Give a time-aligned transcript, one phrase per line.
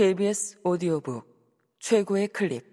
[0.00, 1.28] KBS 오디오북
[1.78, 2.64] 최고의 클립.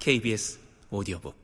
[0.00, 0.58] KBS
[0.90, 1.40] 오디오북.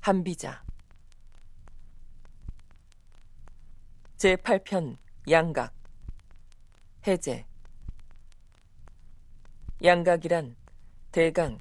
[0.00, 0.62] 한비자.
[4.16, 5.72] 제8편 양각
[7.06, 7.46] 해제
[9.82, 10.54] 양각이란
[11.12, 11.58] 대강,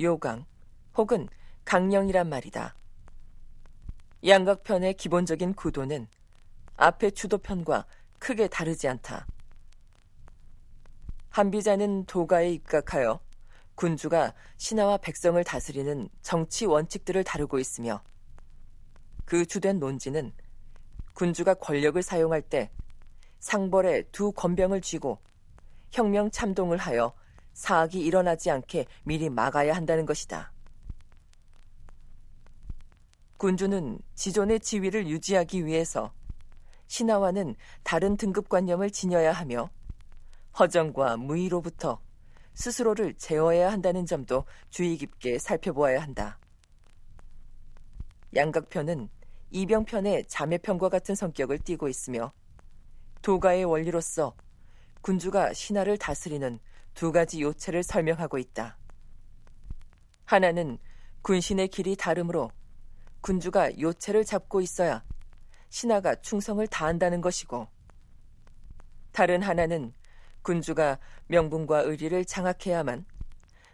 [0.00, 0.44] 요강
[0.96, 1.28] 혹은
[1.64, 2.74] 강령이란 말이다.
[4.26, 6.08] 양각편의 기본적인 구도는
[6.76, 7.86] 앞의 주도편과
[8.18, 9.26] 크게 다르지 않다.
[11.30, 13.20] 한비자는 도가에 입각하여
[13.76, 18.02] 군주가 신하와 백성을 다스리는 정치 원칙들을 다루고 있으며
[19.24, 20.32] 그 주된 논지는
[21.12, 22.70] 군주가 권력을 사용할 때
[23.44, 25.18] 상벌에 두 권병을 쥐고
[25.92, 27.12] 혁명 참동을 하여
[27.52, 30.50] 사악이 일어나지 않게 미리 막아야 한다는 것이다.
[33.36, 36.14] 군주는 지존의 지위를 유지하기 위해서
[36.86, 39.68] 신하와는 다른 등급관념을 지녀야 하며
[40.58, 42.00] 허정과 무의로부터
[42.54, 46.38] 스스로를 제어해야 한다는 점도 주의 깊게 살펴보아야 한다.
[48.34, 49.10] 양각편은
[49.50, 52.32] 이병편의 자매편과 같은 성격을 띠고 있으며
[53.24, 54.36] 도가의 원리로서
[55.00, 56.60] 군주가 신하를 다스리는
[56.92, 58.76] 두 가지 요체를 설명하고 있다.
[60.26, 60.76] 하나는
[61.22, 62.50] 군신의 길이 다르므로
[63.22, 65.02] 군주가 요체를 잡고 있어야
[65.70, 67.66] 신하가 충성을 다한다는 것이고
[69.12, 69.94] 다른 하나는
[70.42, 70.98] 군주가
[71.28, 73.06] 명분과 의리를 장악해야만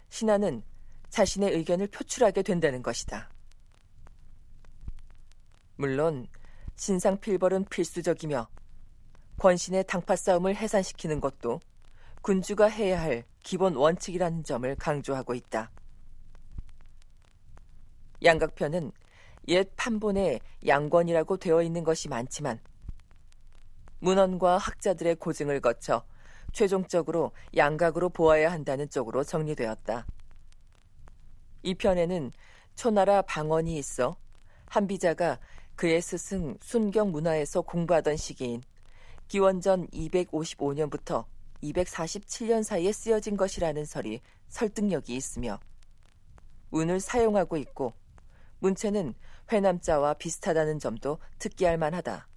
[0.07, 0.63] 신하는
[1.09, 3.29] 자신의 의견을 표출하게 된다는 것이다.
[5.75, 6.27] 물론
[6.77, 8.47] 신상 필벌은 필수적이며
[9.41, 11.61] 권신의 당파 싸움을 해산시키는 것도
[12.21, 15.71] 군주가 해야 할 기본 원칙이라는 점을 강조하고 있다.
[18.23, 18.91] 양각편은
[19.47, 22.59] 옛 판본에 양권이라고 되어 있는 것이 많지만
[24.01, 26.03] 문헌과 학자들의 고증을 거쳐
[26.53, 30.05] 최종적으로 양각으로 보아야 한다는 쪽으로 정리되었다.
[31.63, 32.31] 이 편에는
[32.75, 34.17] 초나라 방언이 있어
[34.67, 35.39] 한비자가
[35.75, 38.61] 그의 스승 순경 문화에서 공부하던 시기인
[39.31, 41.23] 기원전 255년부터
[41.63, 44.19] 247년 사이에 쓰여진 것이라는 설이
[44.49, 45.57] 설득력이 있으며
[46.69, 47.93] 운을 사용하고 있고
[48.59, 49.13] 문체는
[49.49, 52.27] 회남자와 비슷하다는 점도 특기할 만하다.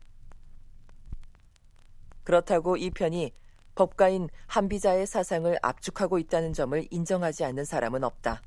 [2.22, 3.32] 그렇다고 이 편이
[3.74, 8.40] 법가인 한비자의 사상을 압축하고 있다는 점을 인정하지 않는 사람은 없다.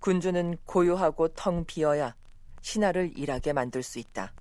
[0.00, 2.16] 군주는 고요하고 텅 비어야
[2.60, 4.32] 신하를 일하게 만들 수 있다.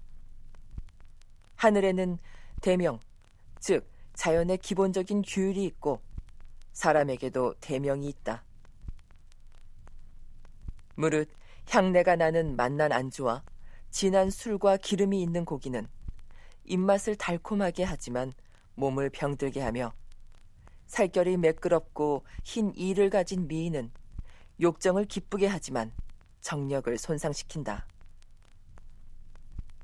[1.60, 2.18] 하늘에는
[2.62, 3.02] 대명,
[3.60, 6.00] 즉 자연의 기본적인 규율이 있고
[6.72, 8.46] 사람에게도 대명이 있다.
[10.96, 11.30] 무릇
[11.70, 13.44] 향내가 나는 맛난 안주와
[13.92, 15.86] 진한 술과 기름이 있는 고기는
[16.64, 18.32] 입맛을 달콤하게 하지만
[18.76, 19.92] 몸을 병들게 하며
[20.88, 23.92] 살결이 매끄럽고 흰 이를 가진 미인은
[24.62, 25.92] 욕정을 기쁘게 하지만
[26.40, 27.86] 정력을 손상시킨다.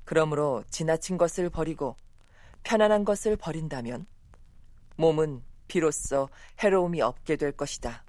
[0.05, 1.97] 그러므로 지나친 것을 버리고
[2.63, 4.05] 편안한 것을 버린다면
[4.95, 6.29] 몸은 비로소
[6.59, 8.03] 해로움이 없게 될 것이다.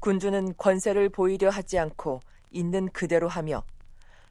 [0.00, 2.20] 군주는 권세를 보이려 하지 않고
[2.50, 3.64] 있는 그대로 하며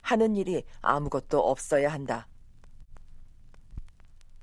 [0.01, 2.27] 하는 일이 아무것도 없어야 한다.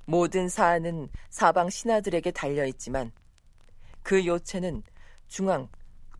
[0.07, 3.11] 모든 사안은 사방 신하들에게 달려 있지만
[4.03, 4.83] 그 요체는
[5.29, 5.69] 중앙,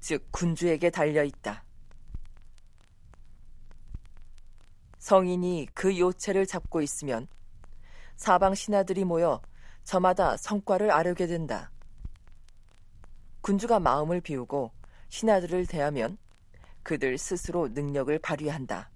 [0.01, 1.64] 즉 군주에게 달려 있다.
[5.05, 7.29] 성인이 그 요체를 잡고 있으면
[8.17, 9.43] 사방 신하들이 모여
[9.83, 11.71] 저마다 성과를 아르게 된다.
[13.43, 14.71] 군주가 마음을 비우고
[15.11, 16.17] 신하들을 대하면
[16.83, 18.89] 그들 스스로 능력을 발휘한다.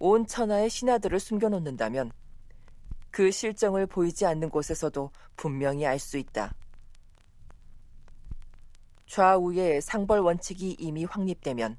[0.00, 2.12] 온 천하의 신하들을 숨겨놓는다면
[3.10, 6.52] 그 실정을 보이지 않는 곳에서도 분명히 알 수 있다.
[9.06, 11.78] 좌우의 상벌 원칙이 이미 확립되면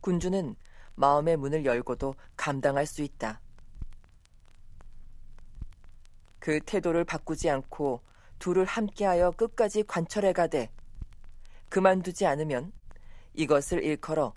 [0.00, 0.56] 군주는
[1.00, 3.40] 마음의 문을 열고도 감당할 수 있다.
[6.38, 8.02] 그 태도를 바꾸지 않고
[8.38, 10.70] 둘을 함께하여 끝까지 관철해 가되
[11.70, 12.72] 그만두지 않으면
[13.32, 14.34] 이것을 일컬어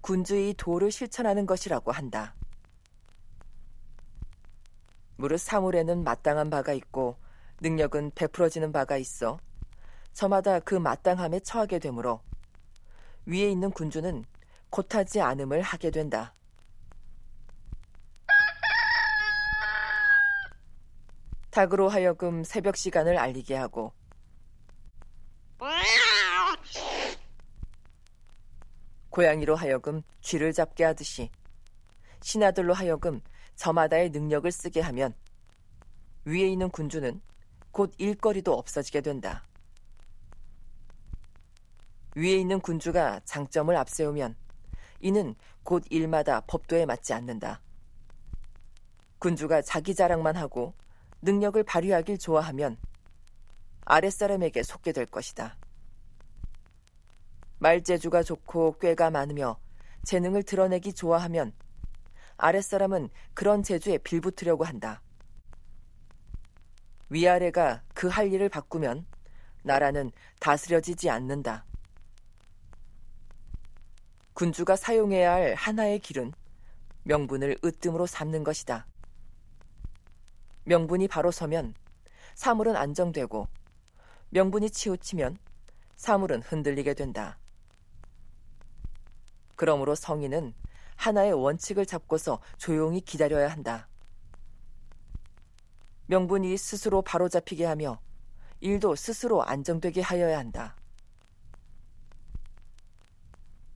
[0.00, 2.34] 군주의 도를 실천하는 것이라고 한다.
[5.16, 7.18] 무릇 사물에는 마땅한 바가 있고
[7.60, 9.38] 능력은 베풀어지는 바가 있어
[10.12, 12.20] 저마다 그 마땅함에 처하게 되므로
[13.26, 14.24] 위에 있는 군주는
[14.70, 16.34] 곧하지 않음을 하게 된다.
[21.50, 23.92] 닭으로 하여금 새벽 시간을 알리게 하고
[29.10, 31.30] 고양이로 하여금 쥐를 잡게 하듯이
[32.22, 33.20] 신하들로 하여금
[33.56, 35.12] 저마다의 능력을 쓰게 하면
[36.24, 37.20] 위에 있는 군주는
[37.72, 39.44] 곧 일거리도 없어지게 된다.
[42.14, 44.36] 위에 있는 군주가 장점을 앞세우면
[45.00, 47.60] 이는 곧 일마다 법도에 맞지 않는다.
[49.18, 50.74] 군주가 자기 자랑만 하고
[51.22, 52.78] 능력을 발휘하길 좋아하면
[53.84, 55.56] 아랫사람에게 속게 될 것이다.
[57.58, 59.58] 말재주가 좋고 꾀가 많으며
[60.04, 61.52] 재능을 드러내기 좋아하면
[62.38, 65.02] 아랫사람은 그런 재주에 빌붙으려고 한다.
[67.10, 69.04] 위아래가 그 할 일을 바꾸면
[69.62, 71.66] 나라는 다스려지지 않는다.
[74.40, 76.32] 군주가 사용해야 할 하나의 길은
[77.02, 78.86] 명분을 으뜸으로 삼는 것이다.
[80.64, 81.74] 명분이 바로 서면
[82.36, 83.46] 사물은 안정되고
[84.30, 85.36] 명분이 치우치면
[85.96, 87.38] 사물은 흔들리게 된다.
[89.56, 90.54] 그러므로 성인은
[90.96, 93.88] 하나의 원칙을 잡고서 조용히 기다려야 한다.
[96.06, 98.00] 명분이 스스로 바로잡히게 하며
[98.60, 100.79] 일도 스스로 안정되게 하여야 한다.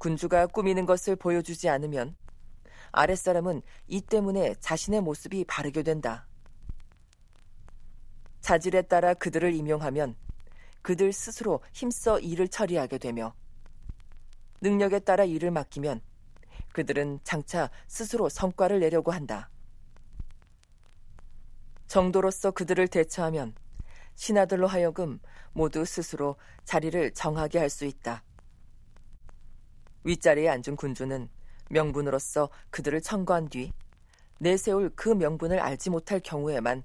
[0.05, 2.15] 군주가 꾸미는 것을 보여주지 않으면
[2.93, 6.27] 아랫사람은 이 때문에 자신의 모습이 바르게 된다.
[8.43, 10.15] 자질에 따라 그들을 임용하면
[10.83, 13.35] 그들 스스로 힘써 일을 처리하게 되며
[14.61, 16.03] 능력에 따라 일을 맡기면
[16.75, 19.49] 그들은 장차 스스로 성과를 내려고 한다.
[21.87, 23.55] 정도로서 그들을 대처하면
[24.17, 25.19] 신하들로 하여금
[25.55, 26.37] 모두 스스로
[26.67, 28.23] 자리를 정하게 할 수 있다.
[30.05, 31.29] 윗자리에 앉은 군주는
[31.71, 33.73] 명분으로서 그들을 청구한 뒤
[34.39, 36.83] 내세울 그 명분을 알지 못할 경우에만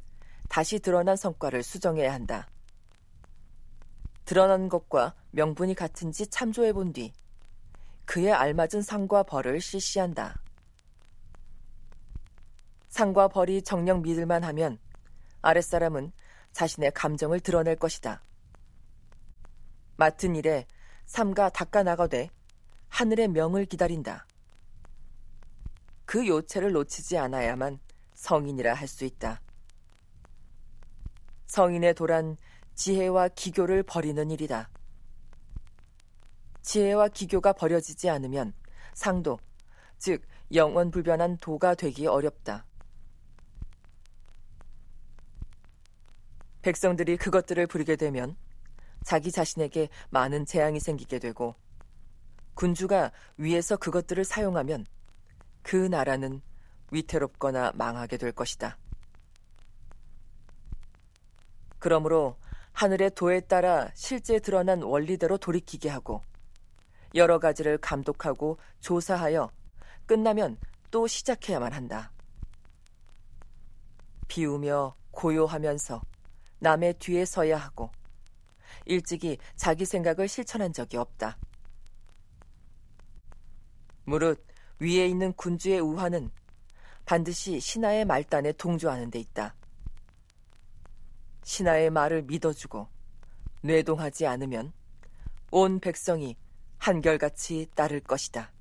[0.48, 2.48] 다시 드러난 성과를 수정해야 한다.
[4.25, 7.13] 드러난 것과 명분이 같은지 참조해 본 뒤
[8.06, 10.42] 그에 알맞은 상과 벌을 실시한다.
[12.88, 14.80] 상과 벌이 정령 믿을만 하면
[15.44, 16.12] 아랫사람은
[16.51, 18.24] 자신의 감정을 드러낼 것이다.
[19.98, 20.65] 맡은 일에
[21.06, 22.31] 삼가 닦아 나가되
[22.89, 24.25] 하늘의 명을 기다린다.
[26.06, 27.80] 그 요체를 놓치지 않아야만
[28.13, 29.41] 성인이라 할 수 있다.
[31.47, 32.38] 성인의 도란
[32.75, 34.69] 지혜와 기교를 버리는 일이다.
[36.62, 38.53] 지혜와 기교가 버려지지 않으면
[38.94, 39.39] 상도,
[39.97, 40.21] 즉
[40.53, 42.65] 영원 불변한 도가 되기 어렵다.
[46.62, 48.36] 백성들이 그것들을 부리게 되면
[49.03, 51.56] 자기 자신에게 많은 재앙이 생기게 되고
[52.60, 54.86] 군주가 위에서 그것들을 사용하면
[55.62, 56.42] 그 나라는
[56.92, 58.78] 위태롭거나 망하게 될 것이다.
[61.80, 62.36] 그러므로
[62.74, 66.22] 하늘의 도에 따라 실제 드러난 원리대로 돌이키게 하고
[67.16, 69.50] 여러 가지를 감독하고 조사하여
[70.06, 70.58] 끝나면
[70.92, 72.12] 또 시작해야만 한다.
[74.28, 76.02] 비우며 고요하면서
[76.60, 77.90] 남의 뒤에 서야 하고
[78.86, 81.38] 일찍이 자기 생각을 실천한 적이 없다.
[84.10, 84.44] 무릇
[84.80, 86.32] 위에 있는 군주의 우화는
[87.06, 89.54] 반드시 신하의 말단에 동조하는 데 있다.
[91.44, 92.88] 신하의 말을 믿어주고
[93.62, 94.74] 뇌동하지 않으면
[95.51, 96.36] 온 백성이
[96.80, 98.51] 한결같이 따를 것이다.